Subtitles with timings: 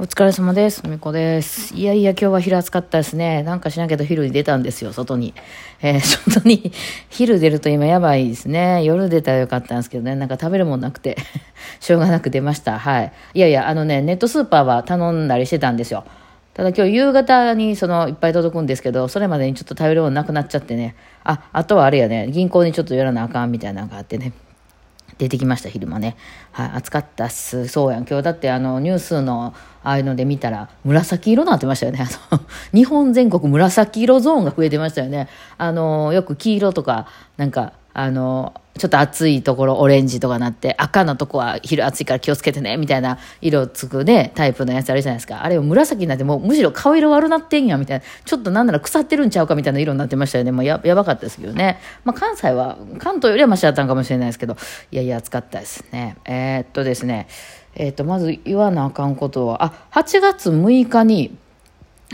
[0.00, 0.86] お疲れ様です。
[0.86, 1.74] みこです。
[1.74, 3.42] いやいや、今日は昼暑かったですね。
[3.42, 5.34] なんかしなきゃと昼に出たんですよ、外に。
[5.82, 6.70] えー 外に、
[7.10, 8.84] 昼出ると今やばいですね。
[8.84, 11.16] 夜出たらよかったんですけどね、なんか食べるもんなくて、
[11.80, 12.78] しょうがなく出ました。
[12.78, 13.12] はい。
[13.34, 16.04] いやいや、あのね、ネットスーパーは頼んだりしてたんですよ。
[16.54, 20.94] ただ今日夕方にそのいっぱい届くんですけど、それまでにちょっと食べるものなくなっちゃってね。
[21.24, 24.32] あ、あとはあれやね、銀行にちょっと寄らなあかんみたいなのがあってね。
[25.18, 26.16] 出てきました昼間ね
[26.52, 29.54] はい暑かったっすそうやん今日だってあのニュースの
[29.88, 32.06] ああいうので見たら紫色になってましたよね。
[32.74, 35.28] 日本全国紫色ゾーンが増えてましたよね。
[35.56, 37.06] あのよく黄色とか
[37.38, 45.42] なんかあのちょっと暑いところオレンジとかなって赤のとこは昼暑いから気をつけてねみたいな色つくねタイプのやつあるじゃないですか。
[45.42, 48.04] あれを紫になってもうむしろ顔色悪なってんやみたいな。
[48.26, 50.52] ちょっとなんなら腐ってるんちゃうかみたいな色になってましたよね。
[50.52, 54.58] もうややばかったですけどね、まあ、関西は関東よりはマシだったんかもしれないですけど。
[54.92, 56.18] いやいや暑かったですね。
[56.26, 57.26] えーっとですね。
[57.78, 61.36] えーとまず言わなあかんことはあ8月6日に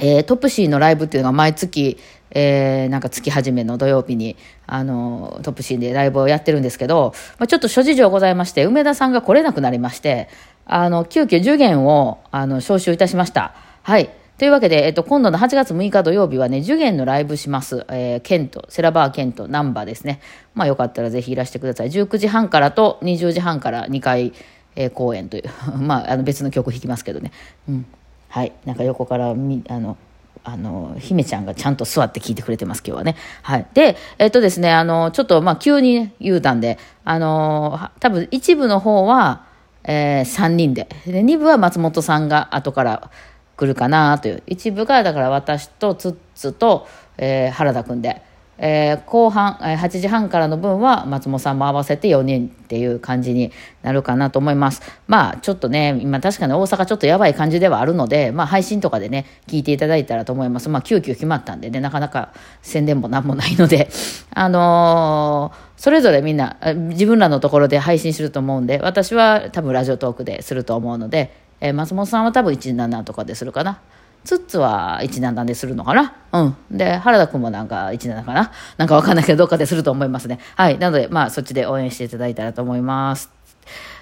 [0.01, 1.99] えートップシーのライブっていうのが毎月、
[2.31, 10.29] えーなんか月始めの土曜日に、あの、トップシーでライブをやってるんですけど、まあ、ちょっと諸事情ございまして、梅田さんが来れなくなりまして、
[10.67, 13.55] あの、急遽受験を、あの、招集いたしました。
[13.83, 14.11] はい。
[14.37, 17.87] というわけで、えっと、今度の8月6日土曜日はね、受験のライブします。
[17.89, 20.21] えー、ケント、セラバーケント、ナンバーですね。
[20.55, 21.91] まあ、よかったらぜひいらしてください。
[21.91, 24.33] 19時半からと20時半から2回、
[24.77, 25.45] えー公演という、
[25.79, 27.33] まあ、あの別の曲弾きますけどね。
[27.69, 27.87] うん。
[28.29, 28.53] はい。
[28.65, 29.97] なんか横からみ、あの、
[30.43, 33.17] あの、姫ちゃんがちゃんと座って聞いてくれてます、今日はね。
[33.43, 33.67] はい。
[33.75, 39.45] で、えっとですね、あの、ちょっと、まあ、急に言うたんで、あの、多分一部の方は、
[39.85, 40.89] えー、3人で。
[41.07, 43.11] で、2部は松本さんが後から
[43.57, 44.43] 来るかなという。
[44.47, 46.87] 一部が、だから私とツッツと、
[47.17, 48.21] えー原田くんで。
[48.59, 53.53] えー後半、えー8時半からの分は松本さんも合わせて4人っていう感じに
[53.83, 54.83] なるかなと思います。
[55.07, 60.69] まあちょっとね、今確かに大阪ちょっとやばい感じではあるので、まあ配信とかでね、聞いていただいたらと思います。
[60.69, 62.33] まあ急遽決まったんでね、なかなか
[62.63, 63.89] 宣伝もなんもないので、
[64.35, 73.81] あのーそれぞれみんな自分らのところで配信すると思うんで、私は多分ラジオトークですると思うので、えー松本さんは多分17とかでするかな。
[74.25, 76.17] ツッツは17でするのかな？
[76.33, 76.57] うん。
[76.71, 78.53] で、原田くんもなんか17かな？
[78.79, 80.41] なんかわかんないけど、どっかですると思いますね。
[80.57, 80.79] はい。
[80.79, 83.31] なので、まあ、そっちで応援していただいたらと思います。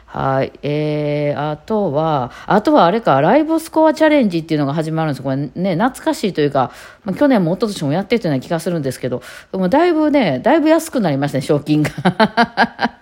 [0.06, 0.52] はい。
[0.62, 6.70] えー、あとは、あとはあれか、ライブスコアチャレンジっていうのが始まるんですこれね、懐かしいというか、
[7.04, 9.22] まあ、去年も一昨年もやってたような気がするんですけど、
[9.52, 11.90] でもだいぶね、だいぶ安くなりましたね、賞金が。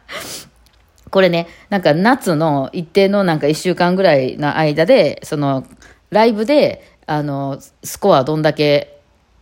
[1.10, 5.66] これね、なんか夏の一定のなんか一週間ぐらいの間で、その、
[6.10, 9.00] ライブで、あの、スコアどんだけ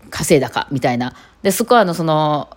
[0.08, 1.12] 稼いだか、みたいな。
[1.42, 2.48] で、スコアのその、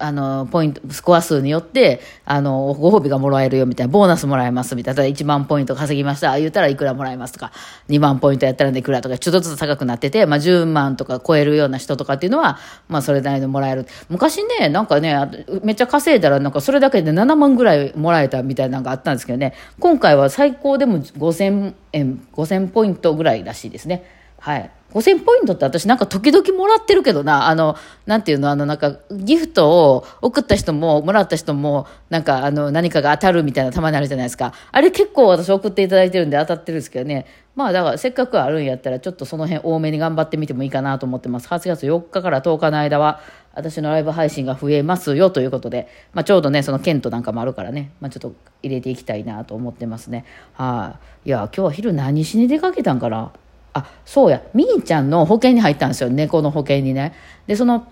[0.00, 7.52] あの、ポイント、スコア数によって、あの、ご褒美がもらえるよみたいな、ボーナスもらえますみたいな、例えば1万ポイント稼ぎました、言ったらいくらもらえますとか、
[7.88, 12.58] 2万ポイントやったらいくらとか、ちょっとずつ高くなってて、まあ10万とか超えるような人とかっていうのは、
[12.88, 13.86] まあそれなりにもらえる。
[14.08, 15.16] 昔ね、なんかね、
[15.62, 24.17] めっちゃ稼いだら、なんかそれだけで7万ぐらいもらえたみたいなのがあったんですけどね、今回は最高でも5000円、5000ポイントぐらいらしいですね。
[24.38, 24.70] はい。
[24.92, 27.76] 5000ポイントって私なんか時々もらってるけどな、あの、
[28.06, 34.54] なんていうの、あのなんかギフトを送った人ももらった人もなんかあの何かが当たるみたいなたまにあるじゃないですか。
[34.72, 37.26] あれ結構私送っていただいてるんで当たってるんですけどね。
[37.54, 41.48] まあだからせっかくあるんやったらちょっとその辺多めに頑張ってみてもいいかなと思ってます。
[41.48, 43.20] 8月4日から10日の間は
[43.52, 48.32] 私のライブ配信が増えますよということで、まあちょうどね、そのケントなんかもあるからね、まあちょっと
[48.62, 50.24] 入れていきたいなと思ってますね。
[50.54, 53.32] はい、いや、今日は昼何しに出かけたんかな？
[53.78, 54.42] あそうや。
[54.54, 56.10] みーちゃんの保険に入ったんですよ。
[56.10, 57.14] 猫の保険にね。
[57.46, 57.86] でその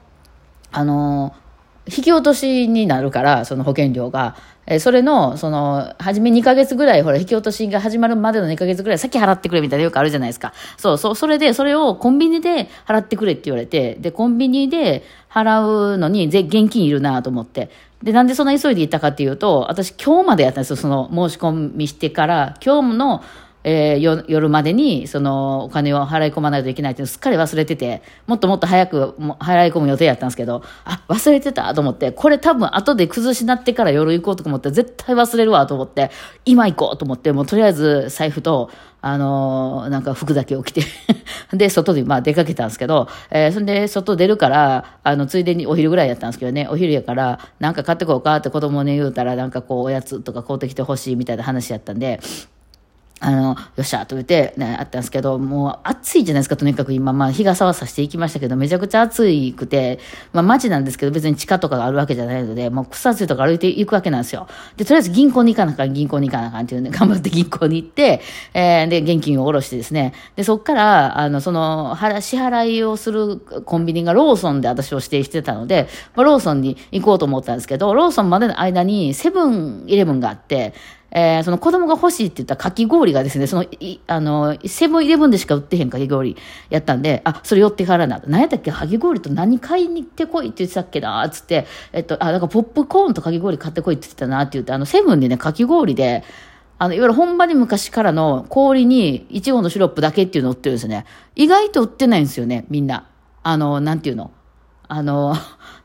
[0.73, 1.35] あの
[1.87, 4.37] 引き落としになるからその保険料が。
[4.69, 10.53] えそれのその初め2ヶ月ぐらいほら引き落としが始まるまでの2ヶ月ぐらい先払ってくれみたいなよくあるじゃないですか。
[10.77, 17.71] そうそうそれでそれをコンビニで払ってくれって言われてでコンビニで払うのにぜ現金いるなと思って。
[18.03, 23.25] で、なんでそんな急いで行ったかっていうと、私今日までやったんですよ、その申し込みしてから、今日の、
[23.69, 36.13] えー夜までにそのお金を払い込まないといけないっていうのをすっかり忘れてて、もっともっと早く払い込む予定やったんですけど、あ、忘れてたと思って、これ多分後で崩しなってから夜行こうと思って、絶対忘れるわと思って、
[36.45, 38.71] 今行こうと思って、もうとりあえず財布と、
[39.01, 40.83] あのーなんか服だけを着て
[41.53, 52.21] で、外にまあ出かけたんですけど、えーそんで外出るから、あの、ついでにお昼ぐらいやったんですけどね、お昼やから、なんか買ってこうかって子供に言うたら、なんかこう、おやつとか買うてきてほしいみたいな話やったんで、
[53.19, 59.99] あの、よっしゃと言って、ね、あったんですけど、もう暑いじゃないですか、とにかく今、まあ日傘はさしていきましたけど、めちゃくちゃ暑いくて、
[60.35, 64.49] まあ街なんですけど、別に地下とかがあるわけじゃないので、もう草津とか歩いていくわけなんですよ。
[64.77, 68.21] で、とりあえず銀行に行かなあかん、銀行に行かなあかんっていうんで、 頑張って銀行に行って、
[68.53, 80.75] えー、で、現金を下ろしてですね、で、そっから、あの、その、支払いをするコンビニがローソンで私を指定してたので、まあ、ローソンに行こうと思ったんですけど、ローソンまでの間にセブンイレブンがあって、
[81.13, 86.37] えー、その子供が欲しいって言ったかき氷がですね、その、い、あの、セブンイレブンでしか売ってへんかき氷
[86.69, 88.21] やったんで、あ、それ寄ってからな。
[88.27, 88.73] 何やったっけ？
[88.73, 91.27] かき氷と何買いに行ってこいって言ってたっけな？
[91.31, 96.25] つって、えっと、あ、だかポップコーンとかき氷買ってこいって言ってたなって言って、あの、セブンでね、かき氷で、
[96.79, 101.07] あの、いわゆる本場に昔からの氷にいちごのシロップだけっていうの売ってるんですよね。
[101.35, 103.09] 意外と売ってないんですよね、みんな。
[103.43, 104.33] あの、なんていうの？
[104.89, 105.35] あの、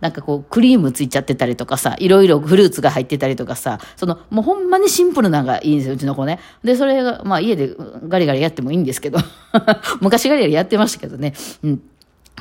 [0.01, 6.39] なんかこう、クリームついちゃってたりとかさ、いろいろフルーツが入ってたりとかさ、その、もうほんまにシンプルなのがいいんですよ、うちの子ね。
[6.63, 7.75] で、それが、まあ家で
[8.07, 9.19] ガリガリやってもいいんですけど、
[10.01, 11.33] 昔ガリガリやってましたけどね。
[11.63, 11.81] うん。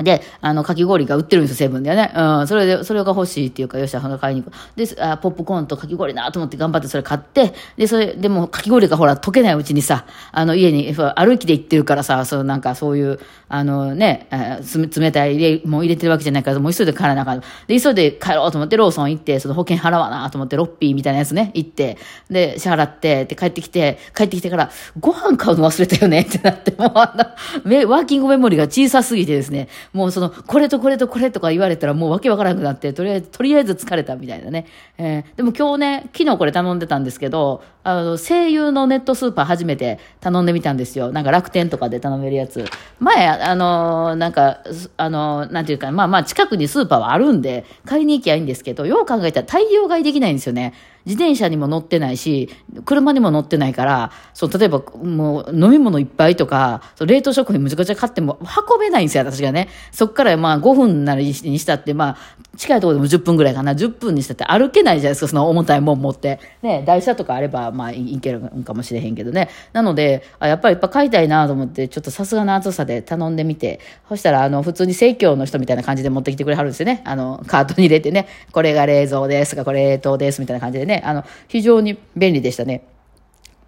[0.02, 2.12] で、あの、かき氷が売ってるんですよ、セブンでね。
[2.14, 4.54] うん、それで、それが欲しいっていうか、よし、あ買いに行く。
[4.76, 13.18] で、あポップコーンとかき氷なと思って頑張ってそれ買って、で、それ、でも、かき氷がほら、溶けないうちにさ、あの、家に、歩きで行ってるからさ、そう、なんかそういう、
[13.48, 17.40] あのね、冷たい入れ、もう入れてるわけじゃないから、もう急いで帰らなあかん。
[17.66, 21.98] で、急いで帰ろうと思って、ローソン行って、その保険払わなと思って、ロッピーみたいなやつね、行って、
[22.30, 34.66] で、支払って、で、帰ってきて、帰ってきてから、ご飯買うの忘れたよねってなって、もうあの、ワーキングメモリが小さすぎてですね、もうその、これとこれとこれとか言われたらもうわけわからなくなって、とりあえず、とりあえず疲れたみたいなね。
[34.98, 41.10] えー、でも今日ね、昨日これ頼んでたんですけど、あの、声優のネットスーパー初めて頼んでみたんですよ。
[41.10, 42.64] なんか楽天とかで頼めるやつ。
[43.00, 44.60] 前、あの、なんか、
[44.96, 50.74] あの、なんていうか、まあまあ近くにスーパーはあるんで、買いに行きゃいいんですけど、よう考えたら大量買いできないんですよね。
[51.06, 52.48] 自転車にも乗ってないし、
[52.84, 59.68] 車にも乗ってないから、そう、例えば、もう、飲み物いっぱいとか、そう冷凍食品むちゃくちゃ買っても運べないんですよ、私がね。
[59.92, 62.16] そっからまあ5分なりにしたって、まあ、
[62.56, 66.40] 近いところでも10分ぐらいかな、10分にしたって歩けないじゃないですか、その重たいもん持って。
[66.62, 69.48] ね、台車とかあれば、まあ、いけるかもしれへんけどね。
[69.72, 77.02] なので、あやっぱりいっぱい買いたいなと思って、ちょっとさすがの暑さで頼んでみて、そしたら、あの、普通に生協の人みたいな感じで持ってきてくれはるんですよね。
[77.04, 82.84] あの、カートに入れてね、これが冷蔵ですとか、これ冷凍ですみたいな感じでね、ねあの、非常に便利でしたね。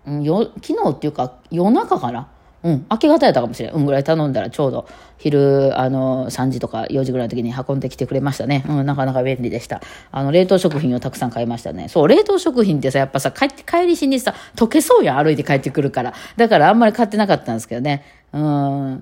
[0.07, 2.29] うん、よ昨日っていうか、夜中かな？
[2.65, 3.73] うん、明け方やったかもしれん。
[3.73, 4.87] うんぐらい頼んだらちょうど
[5.19, 8.65] 昼、あの、3時とか4時ぐらいの時に運んできてくれましたね。
[8.69, 9.81] うん、なかなか便利でした。
[10.13, 11.89] あの、冷凍食品をたくさん買いましたね。
[11.89, 16.15] そう、冷凍食品ってさ、やっぱさ、帰って、帰りしにさ、溶けそうやん、歩いて帰ってくるから。
[16.37, 18.05] だからあんまり買ってなかったんですけどね。
[18.33, 18.41] うん、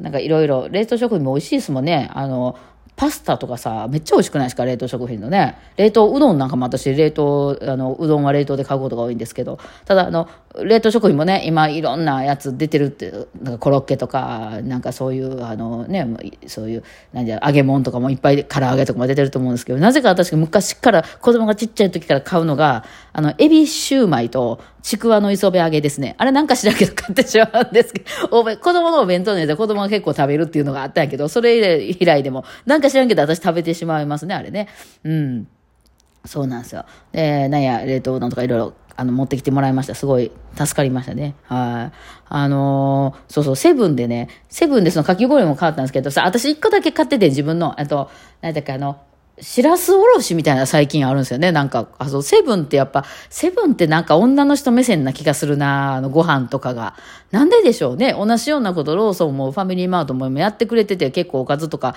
[0.00, 2.11] なんかいろいろ、冷凍食品も美味しいですもんね。
[2.14, 2.56] あの、
[3.00, 4.67] パスタとかさ、めっちゃ美味しくないですか？
[4.67, 5.56] 冷凍食品のね。
[5.79, 10.29] 冷凍うどんなんかも私、冷凍、あの、うどんは冷凍で買うことが多いんですけど、ただ、あの、
[10.62, 13.11] 冷凍食品もね、今いろんなやつ出てるって、
[13.41, 16.06] なんかコロッケとか、なんかそういう、あのね、
[16.47, 26.15] そういう、なんじゃ、揚げ物とかもいっぱい、唐揚げとかも出てると思うんですけど、なぜか私が昔から子供がちっちゃい時から買うのが、あの、エビシューマイと、ちくわの磯辺揚げですね。
[26.19, 34.69] あれなんかしらんけど買ってしまうんですけど、お子供のお弁当のやつは子供が結構食べるっていうのがあったんやけど、それ以来でも、なんか知らんけど私食べてしまいますね、あれね。
[35.05, 35.49] うん。
[36.25, 36.85] そうなんですよ。
[37.12, 39.94] で、なんや、冷凍うどんとかいろいろあの、持ってきてもらいました。
[39.94, 41.35] すごい助かりましたね。
[41.44, 41.97] はい。
[42.29, 48.11] あのー、そうそう、セブンでね、セブンでそのかき氷も買ったんですけどさ、私一個だけ買ってて自分の、あと、
[48.43, 48.99] なんだっけ、あの、
[49.40, 51.52] しらすおろしみたいな最近あるんですよね。
[51.52, 56.94] なんか、あ、の、セブンってやっぱ、セブンってなんか女の人目線な気がするな、あの、ご飯とかが。
[57.31, 58.12] なんででしょうね。
[58.12, 61.94] 同じようなことローソンもファミリーマートもやってくれてて、結構おかずとか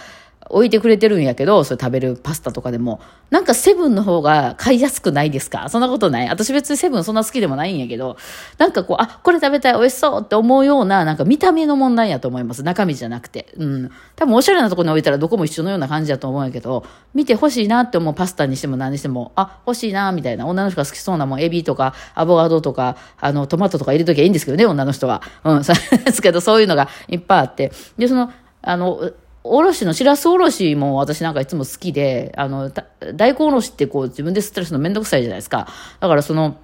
[0.49, 2.99] 置いてくれてるんやけど、それ食べるパスタとかでも。
[3.29, 5.69] なんかセブンの方が買いやすくないですか？
[5.69, 8.17] そんなことない私別にセブンそんな好きでもないんやけど、
[8.57, 12.63] なんかこう、あ、これ食べたい、美味しそうって思うような、なんか見た目の問題やと思います。
[12.63, 13.47] 中身じゃなくて。
[13.57, 13.91] うん。
[14.15, 20.45] 多分おしゃれなところに置いたらどこも一緒のような感じだと思うんやけど、見て欲しいなって思うパスタにしても何にしても、あ、欲しいなみたいな。
[20.45, 25.21] 女の人が好きそうなもん、エビとか、アボカドとか、あの、トマトとか入れときゃいいんですけどね、女の人は。
[25.43, 25.63] うん。
[25.65, 27.71] そうですけど、そういうのがいっぱいあって。
[27.97, 28.31] で、その、
[28.61, 29.11] あの、
[29.43, 32.71] おろしの、しらすおろしも私なんかいつも好きで、あの、
[33.15, 35.67] 大根おろしってこう自分で吸ったりするのめんどくさいじゃないですか。
[35.99, 36.57] だからその、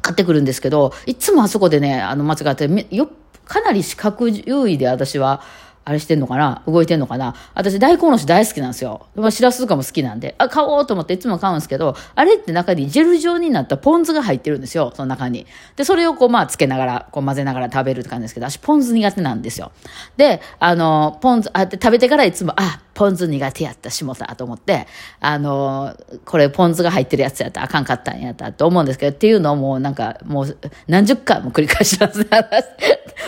[0.00, 3.10] 買ってくるんですけど、いつもあそこでね、あの、間違って、よ、
[3.44, 5.42] かなり視覚優位で私は、
[5.88, 6.62] あれしてんのかな？
[6.66, 7.34] 動いてんのかな？
[7.54, 9.06] 私大根おろし大好きなんですよ。
[9.14, 10.34] まあ、しらすとかも好きなんで。
[10.36, 14.92] あ、買おうと思っていつも買うんですけど、あれって中にジェル状になったポン酢が入ってるんですよ。
[14.94, 15.46] その中に。
[15.76, 19.72] で、それをこうまあつけながら、こう混ぜながら食べるって感じですけど、私ポン酢苦手なんですよ。
[20.18, 24.86] で、あの、ポン酢、あって、食べてからいつも、あ、ポン酢苦手やった、しもた、と思って、
[25.20, 32.28] あの、これポン酢が入ってるやつやったらあかんかったんやったと思うんですけど、っていうのをもうなんか、もう何十回も繰り返しますね。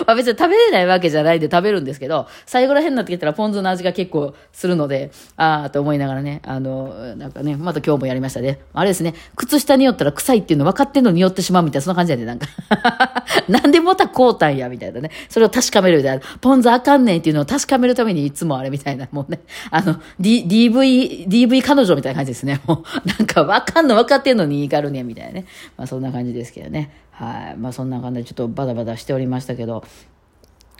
[0.06, 8.60] まあ別に食べれないわけじゃないで食べるんですけど、最後ら辺になってきたらポン酢の味が結構するので、ああと思いながらね、あの、なんかね、また今日もやりましたね。
[8.72, 12.46] あれですね、靴下によったら臭いっていうの分かってんのによってしまうみたいな、そんな感じやで、なんか。
[13.48, 15.10] なんでまたこうたんや、みたいなね。
[15.28, 16.24] それを確かめるみたいな。
[16.40, 19.40] ポン酢あかんねんっていうのを確かめるためにいつもあれみたいな、もうね、
[19.70, 22.60] あの、D、DV、DV 彼女みたいな感じですね。
[22.66, 25.46] もう、なんか分かんの分かってんのにいがるねん、みたいなね。
[25.76, 26.90] まあそんな感じですけどね。
[27.20, 27.56] はい。
[27.58, 29.84] まあそんな感じでちょっとバタバタしておりましたけど、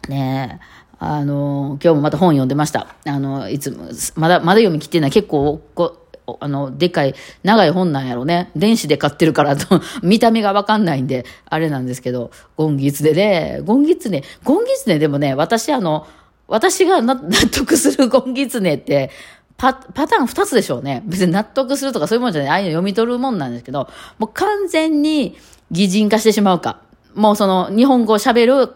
[0.09, 0.65] ねえ、
[0.97, 2.95] あの、今日もまた本読んでました。
[3.05, 5.99] あの、いつも、まだ、まだ読み切ってない結構、こ
[6.39, 8.49] あの、でかい、長い本なんやろね。
[8.55, 16.07] 電子で買ってるからと、 見た目がわかんないんで、あれなんですけど、ゴンギツネで、ゴンギツネ、ゴンギツネでもね、私あの、
[16.47, 17.17] 私が納
[17.51, 19.11] 得するゴンギツネって、
[19.57, 21.03] パ、パターン二つでしょうね。
[21.05, 22.49] 別に納得するとかそういうもんじゃない。
[22.49, 25.37] ああいうの読み取るもんなんですけど、もう完全に
[25.71, 26.81] 擬人化してしまうか。
[27.15, 28.73] もうその日本語を喋る、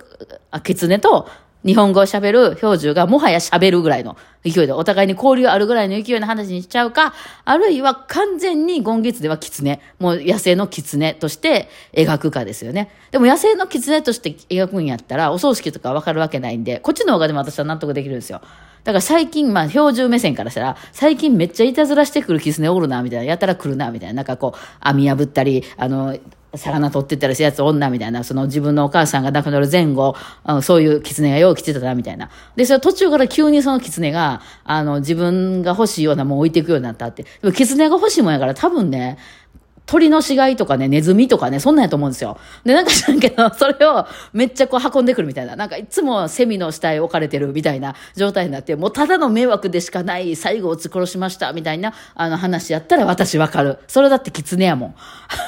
[0.51, 1.27] あ、狐と
[1.65, 12.91] 日本語を喋る標準がもはや喋るぐらいの勢いで、お互いに交流あるぐらいの勢いの話にしちゃうか、あるいは完全にゴンギツでは狐、もう野生の狐として描くかですよね。
[13.09, 18.41] でも野生の狐として描くんやったら、お葬式とかわかるわけないんで、こっちの方がでも私は納得できるんですよ。
[18.83, 26.15] だから最近、まあ、標準目線からしたら、最近めっちゃいたずらしてくる狐おるな、みたいな、やたら来るな、みたいな、なんかこう、網破ったり、あの、
[26.57, 30.15] 魚取ってったりするやつ女みたいな、その自分のお母さんが亡くなる前後、
[30.61, 32.29] そういう狐がよう来てたな、みたいな。
[32.55, 37.23] で、それ途中から急にその狐が、あの、自分が欲しいようなもん置いていくようになったって。
[37.23, 39.17] でも狐が欲しいもんやから多分ね、
[39.85, 42.37] 鳥の死骸とかね、ネズミとかね、そんなんやと思うんですよ。
[42.63, 45.55] で、なんか知らんけど、 それをめっちゃこう運んでくるみたいな。
[45.55, 53.77] なんかいつもセミの死体置かれてるみたいな状態になって、もうただの迷惑でしかない、最後をつ殺しました、みたいな、あの話やったら私わかる。
[53.87, 54.95] それだって狐やも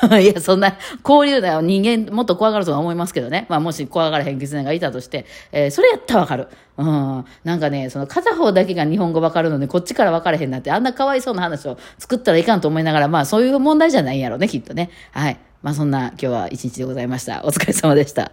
[0.10, 0.16] ん。
[0.22, 0.76] いや、そんな、
[1.08, 1.62] 交流だよ。
[1.62, 3.46] 人間もっと怖がるとは思いますけどね。
[3.50, 6.48] まあ、もし怖がらへん狐がいたとして、えーそれやったらわかる。
[6.78, 7.26] うん。
[7.44, 14.92] なんかね、その片方だけが日本語わかるので、こっちからわからへんなって、あんなかわいそうな話を作ったらいかんと思いながら、まあそういう問題じゃないんやろうね、きっとね。
[15.12, 15.40] はい。
[15.64, 17.44] まあそんな今日は一日でございました。
[17.46, 18.32] お疲れ様でした。